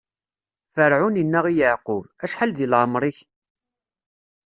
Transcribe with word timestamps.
Ferɛun 0.73 1.19
inna 1.21 1.41
i 1.51 1.53
Yeɛqub: 1.57 2.03
Acḥal 2.23 2.51
di 2.57 2.67
lɛemṛ-ik? 2.71 3.17